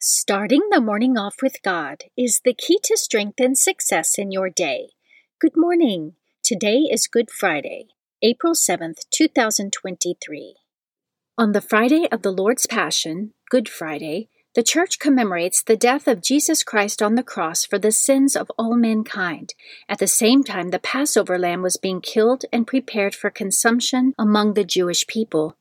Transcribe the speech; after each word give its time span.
Starting 0.00 0.62
the 0.70 0.80
morning 0.80 1.18
off 1.18 1.42
with 1.42 1.60
God 1.64 2.04
is 2.16 2.40
the 2.44 2.54
key 2.54 2.78
to 2.84 2.96
strength 2.96 3.40
and 3.40 3.58
success 3.58 4.16
in 4.16 4.30
your 4.30 4.48
day. 4.48 4.90
Good 5.40 5.56
morning. 5.56 6.12
Today 6.40 6.82
is 6.88 7.08
Good 7.08 7.32
Friday, 7.32 7.88
April 8.22 8.52
7th, 8.52 9.00
2023. 9.10 10.54
On 11.36 11.50
the 11.50 11.60
Friday 11.60 12.06
of 12.12 12.22
the 12.22 12.30
Lord's 12.30 12.64
Passion, 12.64 13.34
Good 13.50 13.68
Friday, 13.68 14.28
the 14.54 14.62
Church 14.62 15.00
commemorates 15.00 15.64
the 15.64 15.76
death 15.76 16.06
of 16.06 16.22
Jesus 16.22 16.62
Christ 16.62 17.02
on 17.02 17.16
the 17.16 17.24
cross 17.24 17.64
for 17.64 17.80
the 17.80 17.90
sins 17.90 18.36
of 18.36 18.52
all 18.56 18.76
mankind. 18.76 19.54
At 19.88 19.98
the 19.98 20.06
same 20.06 20.44
time, 20.44 20.68
the 20.68 20.78
Passover 20.78 21.40
lamb 21.40 21.60
was 21.60 21.76
being 21.76 22.00
killed 22.00 22.44
and 22.52 22.68
prepared 22.68 23.16
for 23.16 23.30
consumption 23.30 24.14
among 24.16 24.54
the 24.54 24.62
Jewish 24.62 25.08
people. 25.08 25.56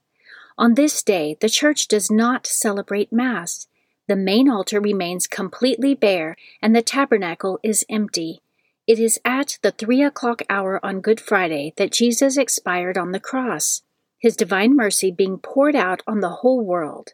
On 0.60 0.76
this 0.76 1.02
day, 1.02 1.36
the 1.42 1.50
Church 1.50 1.88
does 1.88 2.12
not 2.12 2.46
celebrate 2.46 3.12
Mass. 3.12 3.66
The 4.08 4.16
main 4.16 4.50
altar 4.50 4.80
remains 4.80 5.28
completely 5.28 5.94
bare, 5.94 6.38
and 6.62 6.74
the 6.74 6.82
tabernacle 6.82 7.60
is 7.62 7.86
empty. 7.90 8.42
It 8.88 9.00
is 9.00 9.20
at 9.26 9.60
the 9.62 9.72
three 9.72 10.02
o'clock 10.02 10.42
hour 10.50 10.80
on 10.84 11.02
Good 11.02 11.20
Friday 11.20 11.74
that 11.76 11.92
Jesus 11.92 12.38
expired 12.38 12.98
on 12.98 13.12
the 13.12 13.20
cross, 13.20 13.82
his 14.18 14.38
divine 14.38 14.78
mercy 14.78 15.12
being 15.12 15.38
poured 15.38 15.76
out 15.76 16.04
on 16.08 16.22
the 16.22 16.30
whole 16.30 16.64
world. 16.64 17.14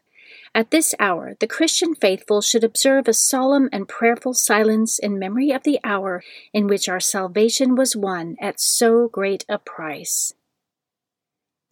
At 0.54 0.70
this 0.70 0.94
hour, 1.00 1.34
the 1.40 1.48
Christian 1.48 1.96
faithful 1.96 2.40
should 2.40 2.62
observe 2.62 3.08
a 3.08 3.12
solemn 3.12 3.68
and 3.72 3.88
prayerful 3.88 4.34
silence 4.34 5.00
in 5.00 5.18
memory 5.18 5.50
of 5.50 5.64
the 5.64 5.80
hour 5.82 6.22
in 6.52 6.68
which 6.68 6.88
our 6.88 7.00
salvation 7.00 7.74
was 7.74 7.96
won 7.96 8.36
at 8.40 8.60
so 8.60 9.08
great 9.08 9.44
a 9.48 9.58
price. 9.58 10.32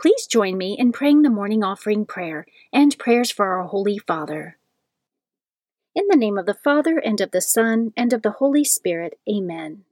Please 0.00 0.26
join 0.26 0.58
me 0.58 0.76
in 0.76 0.90
praying 0.90 1.22
the 1.22 1.30
morning 1.30 1.62
offering 1.62 2.04
prayer 2.04 2.44
and 2.72 2.98
prayers 2.98 3.30
for 3.30 3.46
our 3.46 3.68
Holy 3.68 3.98
Father. 3.98 4.58
In 5.94 6.06
the 6.08 6.16
name 6.16 6.38
of 6.38 6.46
the 6.46 6.54
Father, 6.54 6.96
and 6.96 7.20
of 7.20 7.32
the 7.32 7.42
Son, 7.42 7.92
and 7.98 8.14
of 8.14 8.22
the 8.22 8.30
Holy 8.30 8.64
Spirit, 8.64 9.18
Amen. 9.28 9.84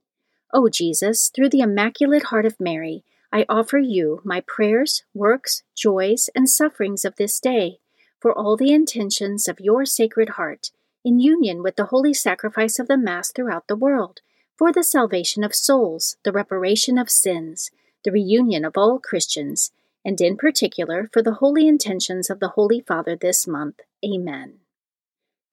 O 0.51 0.67
Jesus, 0.67 1.29
through 1.29 1.49
the 1.49 1.59
Immaculate 1.59 2.23
Heart 2.23 2.47
of 2.47 2.59
Mary, 2.59 3.03
I 3.31 3.45
offer 3.47 3.77
you 3.77 4.19
my 4.23 4.41
prayers, 4.41 5.03
works, 5.13 5.61
joys, 5.75 6.27
and 6.33 6.49
sufferings 6.49 7.05
of 7.05 7.17
this 7.17 7.39
day, 7.39 7.77
for 8.19 8.35
all 8.35 8.57
the 8.57 8.71
intentions 8.71 9.47
of 9.47 9.59
your 9.59 9.85
Sacred 9.85 10.29
Heart, 10.29 10.71
in 11.05 11.19
union 11.19 11.61
with 11.61 11.75
the 11.75 11.85
holy 11.85 12.15
sacrifice 12.15 12.79
of 12.79 12.87
the 12.87 12.97
Mass 12.97 13.31
throughout 13.31 13.67
the 13.67 13.75
world, 13.75 14.21
for 14.57 14.71
the 14.71 14.83
salvation 14.83 15.43
of 15.43 15.53
souls, 15.53 16.17
the 16.23 16.31
reparation 16.31 16.97
of 16.97 17.11
sins, 17.11 17.69
the 18.03 18.11
reunion 18.11 18.65
of 18.65 18.75
all 18.75 18.97
Christians, 18.97 19.71
and 20.03 20.19
in 20.19 20.35
particular 20.35 21.07
for 21.13 21.21
the 21.21 21.35
holy 21.35 21.67
intentions 21.67 22.31
of 22.31 22.39
the 22.39 22.49
Holy 22.49 22.79
Father 22.79 23.15
this 23.15 23.45
month. 23.45 23.81
Amen. 24.03 24.60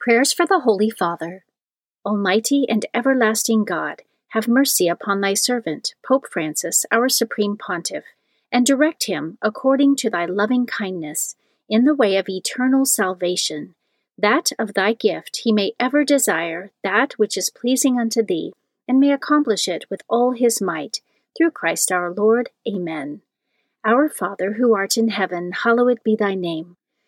Prayers 0.09 0.33
for 0.33 0.47
the 0.47 0.61
Holy 0.61 0.89
Father. 0.89 1.45
Almighty 2.03 2.65
and 2.67 2.87
everlasting 2.95 3.67
God, 3.67 4.05
have 4.29 4.49
mercy 4.49 4.89
upon 4.89 5.21
thy 5.21 5.35
servant, 5.35 5.95
Pope 6.03 6.27
Francis, 6.33 6.87
our 6.91 7.11
Supreme 7.11 7.59
Pontiff, 7.59 8.05
and 8.51 8.65
direct 8.65 9.05
him, 9.05 9.37
according 9.43 9.97
to 9.97 10.09
thy 10.09 10.25
loving 10.25 10.65
kindness, 10.65 11.37
in 11.69 11.85
the 11.85 11.95
way 11.95 12.17
of 12.17 12.27
eternal 12.27 12.87
salvation, 12.87 13.75
that 14.17 14.51
of 14.59 14.73
thy 14.73 14.95
gift 14.95 15.43
he 15.45 15.53
may 15.53 15.73
ever 15.79 16.05
desire 16.05 16.71
that 16.83 17.13
which 17.19 17.37
is 17.37 17.51
pleasing 17.51 18.01
unto 18.01 18.23
thee, 18.23 18.55
and 18.89 18.99
may 18.99 19.13
accomplish 19.13 19.69
it 19.69 19.85
with 19.91 20.01
all 20.09 20.33
his 20.33 20.59
might, 20.59 21.03
through 21.37 21.51
Christ 21.51 21.93
our 21.93 22.11
Lord. 22.11 22.49
Amen. 22.67 23.21
Our 23.85 24.09
Father, 24.09 24.55
who 24.55 24.75
art 24.75 24.97
in 24.97 25.09
heaven, 25.09 25.53
hallowed 25.53 26.03
be 26.03 26.17
thy 26.17 26.35
name. 26.35 26.78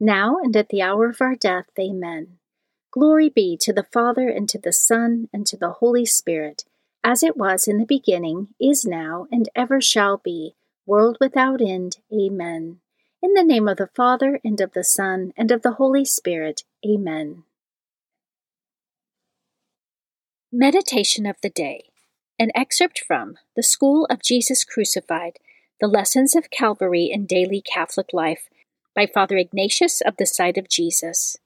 now 0.00 0.38
and 0.42 0.56
at 0.56 0.68
the 0.68 0.82
hour 0.82 1.08
of 1.08 1.20
our 1.20 1.34
death. 1.34 1.66
Amen. 1.78 2.38
Glory 2.90 3.28
be 3.28 3.56
to 3.60 3.72
the 3.72 3.86
Father, 3.92 4.28
and 4.28 4.48
to 4.48 4.58
the 4.58 4.72
Son, 4.72 5.28
and 5.32 5.46
to 5.46 5.56
the 5.56 5.72
Holy 5.72 6.06
Spirit, 6.06 6.64
as 7.04 7.22
it 7.22 7.36
was 7.36 7.68
in 7.68 7.78
the 7.78 7.84
beginning, 7.84 8.48
is 8.60 8.84
now, 8.84 9.26
and 9.30 9.48
ever 9.54 9.80
shall 9.80 10.16
be, 10.16 10.54
world 10.86 11.18
without 11.20 11.60
end. 11.60 11.98
Amen. 12.12 12.80
In 13.22 13.34
the 13.34 13.44
name 13.44 13.68
of 13.68 13.76
the 13.76 13.90
Father, 13.94 14.40
and 14.42 14.60
of 14.60 14.72
the 14.72 14.84
Son, 14.84 15.32
and 15.36 15.50
of 15.50 15.62
the 15.62 15.72
Holy 15.72 16.04
Spirit. 16.04 16.64
Amen. 16.86 17.44
Meditation 20.50 21.26
of 21.26 21.36
the 21.42 21.50
Day. 21.50 21.90
An 22.38 22.50
excerpt 22.54 23.02
from 23.06 23.36
The 23.54 23.62
School 23.62 24.06
of 24.06 24.22
Jesus 24.22 24.64
Crucified, 24.64 25.38
The 25.80 25.88
Lessons 25.88 26.34
of 26.34 26.50
Calvary 26.50 27.10
in 27.12 27.26
Daily 27.26 27.60
Catholic 27.60 28.12
Life 28.12 28.48
by 28.98 29.06
Father 29.06 29.36
Ignatius 29.36 30.00
of 30.00 30.16
the 30.16 30.26
Side 30.26 30.58
of 30.58 30.68
Jesus, 30.68 31.36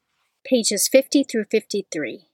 pages 0.42 0.88
50 0.88 1.22
through 1.22 1.44
53. 1.50 2.24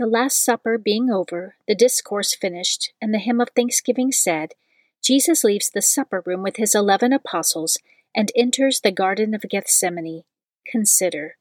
The 0.00 0.06
Last 0.06 0.44
Supper 0.44 0.78
being 0.78 1.12
over, 1.12 1.54
the 1.68 1.76
discourse 1.76 2.34
finished, 2.34 2.92
and 3.00 3.14
the 3.14 3.20
hymn 3.20 3.40
of 3.40 3.50
thanksgiving 3.50 4.10
said, 4.10 4.54
Jesus 5.00 5.44
leaves 5.44 5.70
the 5.70 5.80
supper 5.80 6.24
room 6.26 6.42
with 6.42 6.56
his 6.56 6.74
eleven 6.74 7.12
apostles 7.12 7.78
and 8.12 8.32
enters 8.34 8.80
the 8.80 8.90
Garden 8.90 9.32
of 9.32 9.42
Gethsemane. 9.48 10.24
Consider. 10.66 11.36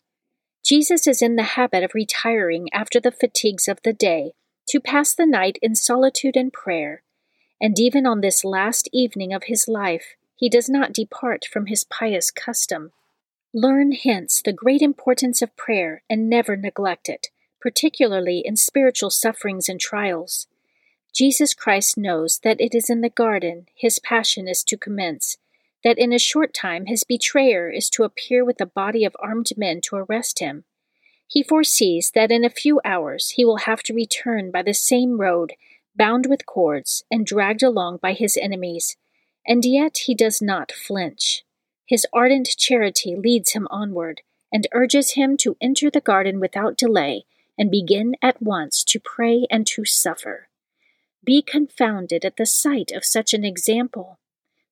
Jesus 0.64 1.08
is 1.08 1.24
in 1.24 1.38
the 1.38 1.58
habit 1.58 1.81
of 1.84 1.96
retiring 1.96 2.68
after 2.72 3.00
the 3.00 3.12
fatigues 3.12 3.68
of 3.68 3.80
the 3.84 3.94
day 3.94 4.34
to 4.68 4.80
pass 4.80 5.12
the 5.12 5.25
night 5.25 5.58
in 5.64 5.74
solitude 5.74 6.36
and 6.36 6.54
prayer, 6.54 7.02
and 7.59 7.80
even 7.80 8.06
on 8.06 8.22
this 8.22 8.46
last 8.46 8.88
evening 8.94 9.34
of 9.34 9.46
his 9.46 9.68
life, 9.68 10.18
he 10.38 10.48
does 10.50 10.70
not 10.70 10.94
depart 10.94 11.46
from 11.52 11.66
his 11.66 11.84
pious 11.84 12.30
custom. 12.30 12.92
Learn 13.53 13.92
hence 13.92 14.42
the 14.42 14.53
great 14.53 14.84
importance 14.84 15.42
of 15.42 15.58
prayer 15.58 16.03
and 16.09 16.30
never 16.30 16.56
neglect 16.56 17.09
it, 17.09 17.30
particularly 17.59 18.44
in 18.46 18.56
spiritual 18.56 19.09
sufferings 19.09 19.68
and 19.68 19.80
trials. 19.80 20.48
Jesus 21.12 21.56
Christ 21.56 21.98
knows 21.98 22.40
that 22.44 22.62
it 22.62 22.75
is 22.75 22.88
in 22.88 23.02
the 23.02 23.09
garden 23.09 23.66
his 23.75 23.98
passion 23.98 24.48
is 24.48 24.64
to 24.66 24.78
commence, 24.78 25.38
that 25.84 25.98
in 25.98 26.14
a 26.14 26.20
short 26.20 26.54
time 26.54 26.86
his 26.86 27.04
betrayer 27.04 27.72
is 27.72 27.90
to 27.90 28.04
appear 28.04 28.46
with 28.46 28.62
a 28.62 28.68
body 28.68 29.04
of 29.04 29.16
armed 29.19 29.50
men 29.58 29.81
to 29.81 29.96
arrest 29.96 30.38
him. 30.38 30.66
He 31.28 31.42
foresees 31.42 32.12
that 32.14 32.31
in 32.31 32.46
a 32.46 32.50
few 32.52 32.80
hours 32.86 33.31
he 33.31 33.44
will 33.44 33.58
have 33.58 33.81
to 33.84 33.94
return 33.94 34.52
by 34.52 34.62
the 34.62 34.75
same 34.75 35.19
road, 35.19 35.54
bound 35.96 36.28
with 36.28 36.46
cords, 36.46 37.04
and 37.09 37.25
dragged 37.25 37.64
along 37.64 37.98
by 37.98 38.14
his 38.14 38.38
enemies 38.40 38.98
and 39.47 39.63
yet 39.66 40.00
he 40.00 40.13
does 40.13 40.41
not 40.41 40.72
flinch. 40.72 41.44
His 41.85 42.06
ardent 42.12 42.50
charity 42.58 43.16
leads 43.16 43.53
him 43.53 43.68
onward, 43.72 44.22
and 44.52 44.68
urges 44.74 45.13
him 45.13 45.38
to 45.38 45.58
enter 45.62 45.90
the 45.90 46.02
garden 46.02 46.40
without 46.40 46.78
delay, 46.78 47.25
and 47.57 47.72
begin 47.72 48.16
at 48.22 48.41
once 48.41 48.84
to 48.84 49.00
pray 49.00 49.47
and 49.50 49.66
to 49.68 49.86
suffer. 49.86 50.47
Be 51.24 51.41
confounded 51.41 52.24
at 52.24 52.38
the 52.38 52.46
sight 52.46 52.91
of 52.91 53.03
such 53.03 53.34
an 53.34 53.44
example. 53.44 54.19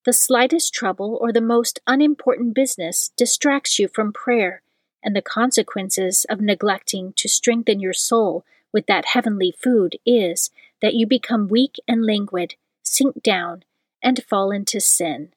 The 0.05 0.13
slightest 0.13 0.73
trouble 0.73 1.17
or 1.19 1.31
the 1.31 1.41
most 1.41 1.79
unimportant 1.87 2.53
business 2.53 3.09
distracts 3.17 3.79
you 3.79 3.87
from 3.87 4.13
prayer, 4.13 4.61
and 5.01 5.15
the 5.15 5.21
consequences 5.21 6.25
of 6.29 6.41
neglecting 6.41 7.13
to 7.17 7.27
strengthen 7.27 7.79
your 7.79 7.93
soul 7.93 8.43
with 8.71 8.85
that 8.87 9.05
heavenly 9.07 9.53
food 9.57 9.97
is 10.05 10.49
that 10.81 10.93
you 10.93 11.07
become 11.07 11.47
weak 11.47 11.77
and 11.87 12.05
languid, 12.05 12.55
sink 12.83 13.23
down, 13.23 13.63
and 14.05 14.23
fall 14.29 14.51
into 14.51 14.79
sin. 14.79 15.33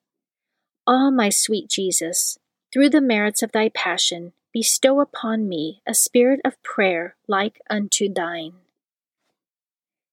Ah, 0.86 1.10
my 1.10 1.30
sweet 1.30 1.68
Jesus, 1.68 2.38
through 2.70 2.90
the 2.90 3.00
merits 3.00 3.42
of 3.42 3.50
thy 3.52 3.70
passion, 3.70 4.34
bestow 4.52 5.00
upon 5.00 5.48
me 5.48 5.80
a 5.86 5.94
spirit 5.94 6.40
of 6.44 6.62
prayer 6.62 7.16
like 7.26 7.60
unto 7.70 8.12
thine. 8.12 8.52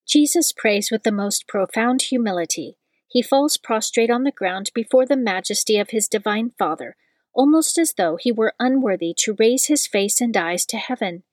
Jesus 0.07 0.53
prays 0.53 0.89
with 0.89 1.03
the 1.03 1.11
most 1.11 1.47
profound 1.47 2.03
humility. 2.03 2.77
He 3.07 3.21
falls 3.21 3.57
prostrate 3.57 4.09
on 4.09 4.23
the 4.23 4.31
ground 4.31 4.71
before 4.73 5.05
the 5.05 5.17
majesty 5.17 5.77
of 5.77 5.89
his 5.89 6.07
divine 6.07 6.51
Father, 6.57 6.95
almost 7.33 7.77
as 7.77 7.93
though 7.93 8.15
he 8.15 8.31
were 8.31 8.53
unworthy 8.59 9.13
to 9.17 9.35
raise 9.37 9.65
his 9.65 9.85
face 9.85 10.21
and 10.21 10.35
eyes 10.37 10.65
to 10.67 10.77
heaven. 10.77 11.23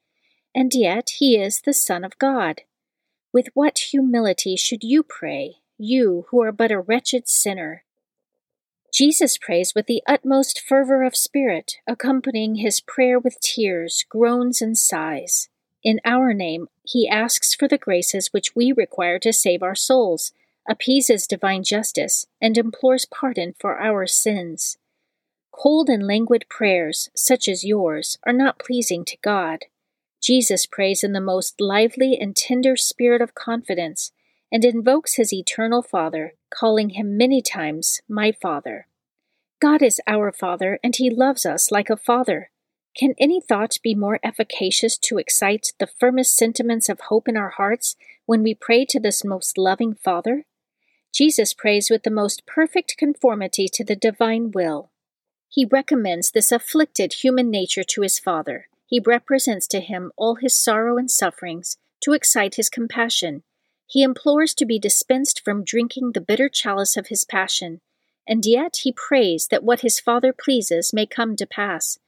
And 0.55 0.75
yet 0.75 1.11
he 1.19 1.37
is 1.41 1.61
the 1.61 1.75
Son 1.75 2.03
of 2.03 2.19
God. 2.19 2.63
With 3.33 3.49
what 3.55 3.79
humility 3.91 4.57
should 4.57 4.83
you 4.83 5.03
pray, 5.03 5.62
you 5.83 6.27
who 6.29 6.41
are 6.41 6.53
but 6.53 6.71
a 6.71 6.79
wretched 6.79 7.29
sinner. 7.29 7.85
Jesus 8.95 9.37
prays 9.37 9.73
with 9.75 9.87
the 9.87 10.03
utmost 10.07 10.61
fervor 10.61 11.03
of 11.03 11.17
spirit, 11.17 11.77
accompanying 11.89 12.57
his 12.57 12.81
prayer 12.81 13.19
with 13.19 13.41
tears, 13.41 14.05
groans, 14.09 14.63
and 14.63 14.79
sighs. 14.79 15.49
In 15.83 15.99
our 16.05 16.33
name, 16.33 16.69
he 16.85 17.09
asks 17.09 17.55
for 17.55 17.67
the 17.67 17.79
graces 17.79 18.29
which 18.29 18.55
we 18.55 18.71
require 18.71 19.19
to 19.19 19.33
save 19.33 19.63
our 19.63 19.75
souls, 19.75 20.33
appeases 20.69 21.27
divine 21.27 21.65
justice, 21.65 22.27
and 22.41 22.57
implores 22.57 23.05
pardon 23.05 23.55
for 23.59 23.81
our 23.81 24.07
sins. 24.07 24.79
Cold 25.51 25.89
and 25.89 26.07
languid 26.07 26.45
prayers, 26.49 27.11
such 27.17 27.49
as 27.49 27.65
yours, 27.65 28.19
are 28.25 28.33
not 28.33 28.61
pleasing 28.61 29.05
to 29.07 29.17
God. 29.23 29.65
Jesus 30.23 30.65
prays 30.65 31.03
in 31.03 31.13
the 31.13 31.21
most 31.21 31.61
lively 31.61 32.17
and 32.21 32.37
tender 32.37 32.77
spirit 32.77 33.21
of 33.21 33.35
confidence 33.35 34.13
and 34.53 34.65
invokes 34.65 35.15
his 35.15 35.33
eternal 35.33 35.83
Father, 35.83 36.35
calling 36.55 36.91
him 36.91 37.17
many 37.17 37.41
times, 37.41 38.03
My 38.07 38.31
Father. 38.31 38.87
God 39.61 39.81
is 39.81 40.01
our 40.07 40.31
Father, 40.31 40.79
and 40.85 40.95
he 40.95 41.09
loves 41.09 41.47
us 41.47 41.71
like 41.71 41.89
a 41.89 41.97
father. 41.97 42.51
Can 42.95 43.15
any 43.19 43.41
thought 43.41 43.77
be 43.83 43.95
more 43.95 44.21
efficacious 44.23 44.99
to 44.99 45.17
excite 45.17 45.73
the 45.79 45.87
firmest 45.87 46.37
sentiments 46.37 46.91
of 46.91 47.01
hope 47.09 47.27
in 47.27 47.37
our 47.39 47.49
hearts 47.51 47.97
when 48.27 48.43
we 48.43 48.55
pray 48.55 48.85
to 48.85 49.01
this 49.01 49.25
most 49.25 49.57
loving 49.57 49.95
Father? 49.95 50.45
Jesus 51.15 51.55
prays 51.55 51.89
with 51.89 52.03
the 52.03 52.11
most 52.11 52.45
perfect 52.47 52.97
conformity 52.99 53.69
to 53.69 53.85
the 53.85 53.97
divine 53.97 54.51
will. 54.51 54.91
He 55.49 55.65
recommends 55.65 56.31
this 56.31 56.53
afflicted 56.53 57.15
human 57.15 57.51
nature 57.51 57.85
to 57.85 58.03
his 58.03 58.19
Father. 58.19 58.69
He 58.87 59.01
represents 59.05 59.67
to 59.69 59.81
him 59.81 60.13
all 60.17 60.35
his 60.35 60.59
sorrow 60.59 60.99
and 60.99 61.11
sufferings 61.11 61.79
to 62.03 62.13
excite 62.13 62.57
his 62.57 62.69
compassion. 62.69 63.43
He 63.87 64.03
implores 64.03 64.55
to 64.55 64.67
be 64.67 64.79
dispensed 64.79 65.43
from 65.45 65.65
drinking 65.65 66.13
the 66.13 66.21
bitter 66.21 66.49
chalice 66.49 66.97
of 66.97 67.09
his 67.09 67.25
passion, 67.25 67.81
and 68.27 68.45
yet 68.47 68.79
he 68.83 68.93
prays 68.93 69.49
that 69.49 69.65
what 69.65 69.81
his 69.81 70.01
Father 70.01 70.33
pleases 70.33 70.93
may 70.93 71.07
come 71.07 71.37
to 71.37 71.47
pass 71.47 71.99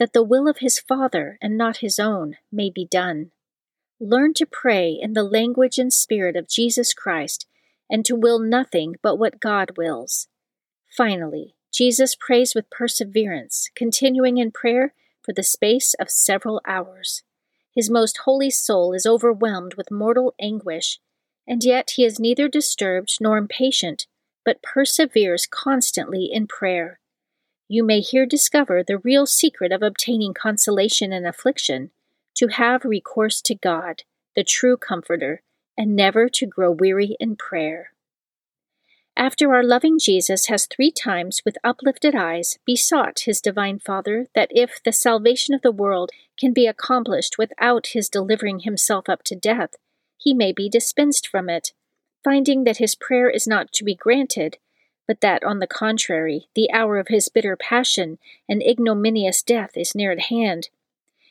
that 0.00 0.14
the 0.14 0.22
will 0.22 0.48
of 0.48 0.58
his 0.58 0.78
Father 0.78 1.36
and 1.42 1.58
not 1.58 1.76
his 1.76 1.98
own 1.98 2.38
may 2.50 2.70
be 2.70 2.86
done. 2.86 3.30
Learn 4.00 4.32
to 4.32 4.46
pray 4.46 4.98
in 4.98 5.12
the 5.12 5.22
language 5.22 5.78
and 5.78 5.92
spirit 5.92 6.36
of 6.36 6.48
Jesus 6.48 6.94
Christ 6.94 7.46
and 7.90 8.02
to 8.06 8.16
will 8.16 8.38
nothing 8.38 8.96
but 9.02 9.16
what 9.16 9.40
God 9.40 9.76
wills. 9.76 10.26
Finally, 10.88 11.54
Jesus 11.70 12.14
prays 12.14 12.54
with 12.54 12.70
perseverance, 12.70 13.68
continuing 13.74 14.38
in 14.38 14.50
prayer 14.50 14.94
for 15.22 15.34
the 15.34 15.42
space 15.42 15.92
of 16.00 16.08
several 16.08 16.62
hours. 16.66 17.22
His 17.74 17.90
most 17.90 18.20
holy 18.24 18.50
soul 18.50 18.94
is 18.94 19.04
overwhelmed 19.04 19.74
with 19.74 19.90
mortal 19.90 20.34
anguish, 20.40 20.98
and 21.50 21.62
yet 21.64 21.90
he 21.96 22.04
is 22.06 22.18
neither 22.18 22.48
disturbed 22.48 23.18
nor 23.20 23.36
impatient, 23.36 24.06
but 24.42 24.62
perseveres 24.62 25.46
constantly 25.46 26.30
in 26.32 26.46
prayer 26.46 27.00
you 27.72 27.84
may 27.84 28.00
here 28.00 28.26
discover 28.26 28.82
the 28.82 28.98
real 28.98 29.26
secret 29.26 29.70
of 29.70 29.80
obtaining 29.80 30.34
consolation 30.34 31.12
in 31.12 31.24
affliction 31.24 31.92
to 32.34 32.48
have 32.48 32.84
recourse 32.84 33.40
to 33.40 33.54
God, 33.54 34.02
the 34.34 34.42
true 34.42 34.76
Comforter, 34.76 35.42
and 35.78 35.94
never 35.94 36.28
to 36.30 36.46
grow 36.46 36.72
weary 36.72 37.16
in 37.20 37.36
prayer. 37.36 37.92
After 39.16 39.54
our 39.54 39.62
loving 39.62 40.00
Jesus 40.00 40.46
has 40.46 40.66
three 40.66 40.90
times 40.90 41.42
with 41.44 41.58
uplifted 41.62 42.16
eyes 42.16 42.58
besought 42.66 43.20
his 43.20 43.40
divine 43.40 43.78
Father 43.78 44.26
that 44.34 44.50
if 44.50 44.80
the 44.84 44.92
salvation 44.92 45.54
of 45.54 45.62
the 45.62 45.70
world 45.70 46.10
can 46.36 46.52
be 46.52 46.66
accomplished 46.66 47.38
without 47.38 47.88
his 47.92 48.08
delivering 48.08 48.60
himself 48.60 49.08
up 49.08 49.22
to 49.26 49.36
death, 49.36 49.76
he 50.20 50.34
may 50.34 50.52
be 50.52 50.68
dispensed 50.68 51.26
from 51.26 51.48
it, 51.48 51.72
finding 52.22 52.64
that 52.64 52.76
his 52.76 52.94
prayer 52.94 53.30
is 53.30 53.46
not 53.46 53.72
to 53.72 53.84
be 53.84 53.94
granted, 53.94 54.58
but 55.08 55.22
that, 55.22 55.42
on 55.42 55.60
the 55.60 55.66
contrary, 55.66 56.48
the 56.54 56.70
hour 56.72 56.98
of 56.98 57.08
his 57.08 57.30
bitter 57.30 57.56
passion 57.56 58.18
and 58.46 58.62
ignominious 58.62 59.42
death 59.42 59.76
is 59.76 59.94
near 59.94 60.12
at 60.12 60.26
hand. 60.26 60.68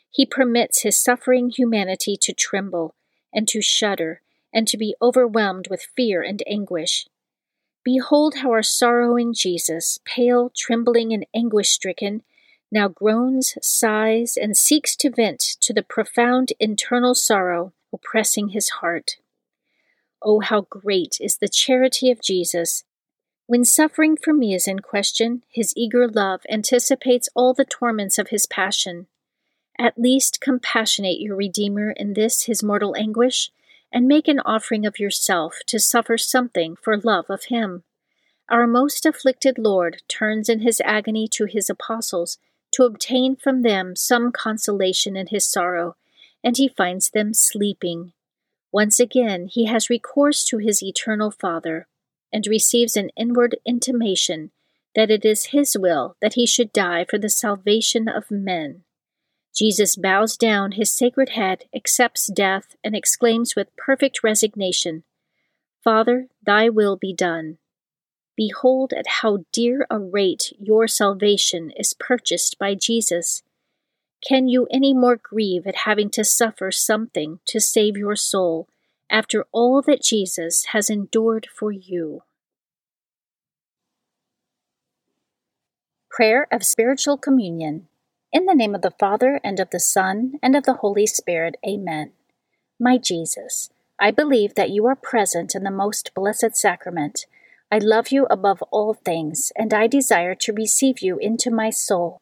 He 0.10 0.26
permits 0.26 0.82
his 0.82 1.02
suffering 1.02 1.52
humanity 1.52 2.18
to 2.18 2.34
tremble, 2.34 2.96
and 3.32 3.48
to 3.50 3.62
shudder, 3.62 4.22
and 4.52 4.68
to 4.68 4.78
be 4.78 4.96
overwhelmed 5.00 5.68
with 5.70 5.88
fear 5.96 6.24
and 6.24 6.42
anguish. 6.48 7.08
Behold 7.84 8.38
how 8.38 8.50
our 8.50 8.64
sorrowing 8.64 9.36
Jesus, 9.36 10.00
pale, 10.04 10.52
trembling, 10.56 11.14
and 11.14 11.28
anguish 11.36 11.70
stricken, 11.70 12.24
now 12.72 12.88
groans, 12.88 13.54
sighs, 13.62 14.36
and 14.36 14.58
seeks 14.58 14.96
to 14.96 15.12
vent 15.12 15.40
to 15.62 15.74
the 15.74 15.84
profound 15.84 16.54
internal 16.60 17.14
sorrow 17.14 17.72
oppressing 17.94 18.50
his 18.50 18.70
heart. 18.70 19.18
Oh, 20.22 20.40
how 20.40 20.62
great 20.62 21.18
is 21.20 21.38
the 21.38 21.48
charity 21.48 22.12
of 22.12 22.22
Jesus, 22.22 22.84
when 23.50 23.66
suffering 23.66 24.16
for 24.16 24.32
me 24.32 24.54
is 24.54 24.68
in 24.68 24.78
question, 24.78 25.42
his 25.50 25.74
eager 25.76 26.08
love 26.08 26.42
anticipates 26.52 27.30
all 27.34 27.56
the 27.56 27.66
torments 27.66 28.20
of 28.20 28.28
his 28.28 28.46
passion. 28.46 29.08
At 29.80 29.98
least 29.98 30.40
compassionate 30.40 31.20
your 31.20 31.36
Redeemer 31.36 31.90
in 31.90 32.14
this 32.14 32.44
his 32.44 32.62
mortal 32.62 32.96
anguish, 32.96 33.50
and 33.92 34.08
make 34.08 34.28
an 34.28 34.40
offering 34.42 34.86
of 34.86 35.00
yourself 35.00 35.62
to 35.66 35.80
suffer 35.80 36.16
something 36.16 36.76
for 36.76 36.96
love 36.96 37.26
of 37.28 37.46
him. 37.46 37.82
Our 38.50 38.68
most 38.68 39.04
afflicted 39.04 39.58
Lord 39.58 40.04
turns 40.08 40.48
in 40.48 40.60
his 40.60 40.80
agony 40.86 41.28
to 41.30 41.46
his 41.46 41.72
apostles 41.72 42.38
to 42.74 42.84
obtain 42.84 43.36
from 43.36 43.64
them 43.64 43.96
some 43.96 44.32
consolation 44.32 45.18
in 45.18 45.26
his 45.26 45.50
sorrow, 45.50 45.96
and 46.44 46.58
he 46.58 46.68
finds 46.68 47.10
them 47.10 47.34
sleeping. 47.34 48.14
Once 48.72 49.00
again, 49.00 49.48
he 49.48 49.66
has 49.66 49.90
recourse 49.90 50.44
to 50.44 50.58
his 50.58 50.84
eternal 50.84 51.32
Father 51.32 51.88
and 52.32 52.46
receives 52.48 52.96
an 52.96 53.10
inward 53.18 53.58
intimation 53.66 54.52
that 54.96 55.12
it 55.12 55.26
is 55.26 55.48
his 55.48 55.78
will 55.78 56.16
that 56.22 56.34
he 56.34 56.46
should 56.46 56.72
die 56.74 57.06
for 57.10 57.18
the 57.18 57.30
salvation 57.30 58.08
of 58.08 58.32
men. 58.32 58.84
Jesus 59.56 59.96
bows 59.96 60.38
down 60.38 60.74
his 60.74 60.92
sacred 60.92 61.30
head, 61.30 61.66
accepts 61.74 62.28
death, 62.28 62.76
and 62.84 62.96
exclaims 62.96 63.56
with 63.56 63.76
perfect 63.76 64.24
resignation, 64.24 65.04
Father, 65.84 66.28
thy 66.46 66.70
will 66.70 66.96
be 66.96 67.14
done. 67.14 67.58
Behold 68.36 68.94
at 68.94 69.08
how 69.08 69.40
dear 69.52 69.86
a 69.90 70.00
rate 70.00 70.54
your 70.60 70.88
salvation 70.88 71.72
is 71.72 71.94
purchased 71.94 72.58
by 72.60 72.76
Jesus. 72.76 73.44
Can 74.28 74.48
you 74.48 74.68
any 74.72 74.94
more 74.94 75.16
grieve 75.16 75.66
at 75.66 75.86
having 75.86 76.10
to 76.12 76.24
suffer 76.24 76.72
something 76.72 77.40
to 77.48 77.60
save 77.60 77.96
your 77.98 78.16
soul 78.16 78.68
after 79.10 79.46
all 79.52 79.82
that 79.82 80.04
Jesus 80.04 80.66
has 80.66 80.90
endured 80.90 81.48
for 81.54 81.72
you. 81.72 82.22
Prayer 86.10 86.48
of 86.52 86.64
Spiritual 86.64 87.18
Communion. 87.18 87.88
In 88.32 88.46
the 88.46 88.54
name 88.54 88.76
of 88.76 88.82
the 88.82 88.94
Father, 89.00 89.40
and 89.44 89.60
of 89.60 89.72
the 89.72 89.80
Son, 89.80 90.34
and 90.44 90.56
of 90.56 90.64
the 90.64 90.76
Holy 90.76 91.08
Spirit, 91.08 91.56
Amen. 91.68 92.12
My 92.80 92.98
Jesus, 92.98 93.72
I 94.00 94.12
believe 94.12 94.54
that 94.56 94.70
you 94.70 94.86
are 94.86 94.96
present 94.96 95.56
in 95.56 95.64
the 95.64 95.72
most 95.72 96.12
blessed 96.14 96.56
sacrament. 96.56 97.26
I 97.72 97.80
love 97.80 98.10
you 98.10 98.28
above 98.30 98.62
all 98.72 98.94
things, 98.94 99.52
and 99.56 99.74
I 99.74 99.88
desire 99.88 100.36
to 100.36 100.54
receive 100.54 101.00
you 101.00 101.18
into 101.18 101.50
my 101.50 101.72
soul. 101.72 102.22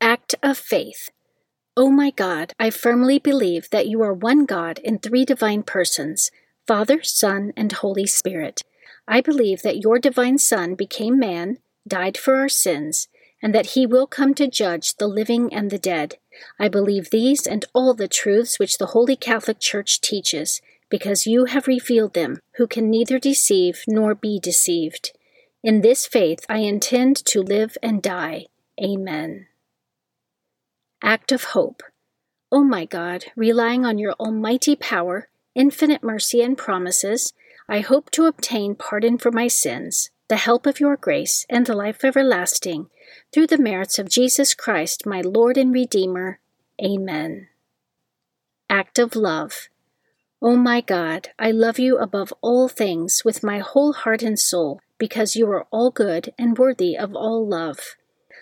Act 0.00 0.36
of 0.44 0.56
Faith. 0.56 1.10
O 1.76 1.90
my 1.90 2.10
God, 2.10 2.52
I 2.56 2.70
firmly 2.70 3.18
believe 3.18 3.68
that 3.70 3.88
you 3.88 4.00
are 4.00 4.14
one 4.14 4.44
God 4.44 4.78
in 4.78 4.98
three 4.98 5.24
divine 5.24 5.64
persons 5.64 6.30
Father, 6.68 7.02
Son, 7.02 7.52
and 7.56 7.72
Holy 7.72 8.06
Spirit. 8.06 8.62
I 9.08 9.20
believe 9.20 9.62
that 9.62 9.82
your 9.82 9.98
divine 9.98 10.38
Son 10.38 10.76
became 10.76 11.18
man, 11.18 11.58
died 11.86 12.16
for 12.16 12.36
our 12.36 12.48
sins, 12.48 13.08
and 13.42 13.52
that 13.52 13.70
he 13.74 13.86
will 13.86 14.06
come 14.06 14.34
to 14.34 14.46
judge 14.46 14.94
the 14.94 15.08
living 15.08 15.52
and 15.52 15.68
the 15.70 15.78
dead. 15.78 16.18
I 16.60 16.68
believe 16.68 17.10
these 17.10 17.44
and 17.44 17.64
all 17.74 17.92
the 17.92 18.06
truths 18.06 18.60
which 18.60 18.78
the 18.78 18.92
Holy 18.94 19.16
Catholic 19.16 19.58
Church 19.58 20.00
teaches, 20.00 20.60
because 20.88 21.26
you 21.26 21.46
have 21.46 21.66
revealed 21.66 22.14
them, 22.14 22.38
who 22.56 22.68
can 22.68 22.88
neither 22.88 23.18
deceive 23.18 23.82
nor 23.88 24.14
be 24.14 24.38
deceived. 24.38 25.10
In 25.64 25.80
this 25.80 26.06
faith 26.06 26.46
I 26.48 26.58
intend 26.58 27.16
to 27.26 27.42
live 27.42 27.76
and 27.82 28.00
die. 28.00 28.46
Amen. 28.80 29.48
Act 31.02 31.30
of 31.30 31.44
Hope. 31.44 31.82
O 32.50 32.58
oh 32.58 32.64
my 32.64 32.84
God, 32.84 33.26
relying 33.36 33.84
on 33.84 33.98
your 33.98 34.14
almighty 34.14 34.74
power, 34.74 35.28
infinite 35.54 36.02
mercy, 36.02 36.42
and 36.42 36.58
promises, 36.58 37.32
I 37.68 37.80
hope 37.80 38.10
to 38.12 38.26
obtain 38.26 38.74
pardon 38.74 39.16
for 39.16 39.30
my 39.30 39.46
sins, 39.46 40.10
the 40.28 40.36
help 40.36 40.66
of 40.66 40.80
your 40.80 40.96
grace, 40.96 41.46
and 41.48 41.66
the 41.66 41.76
life 41.76 42.04
everlasting, 42.04 42.88
through 43.32 43.46
the 43.46 43.58
merits 43.58 43.98
of 43.98 44.08
Jesus 44.08 44.54
Christ, 44.54 45.06
my 45.06 45.20
Lord 45.20 45.56
and 45.56 45.72
Redeemer. 45.72 46.40
Amen. 46.82 47.48
Act 48.68 48.98
of 48.98 49.14
Love. 49.14 49.68
O 50.42 50.52
oh 50.52 50.56
my 50.56 50.80
God, 50.80 51.28
I 51.38 51.52
love 51.52 51.78
you 51.78 51.98
above 51.98 52.32
all 52.40 52.68
things 52.68 53.22
with 53.24 53.44
my 53.44 53.60
whole 53.60 53.92
heart 53.92 54.22
and 54.22 54.38
soul, 54.38 54.80
because 54.98 55.36
you 55.36 55.48
are 55.50 55.66
all 55.70 55.90
good 55.90 56.32
and 56.36 56.58
worthy 56.58 56.96
of 56.96 57.14
all 57.14 57.46
love. 57.46 57.94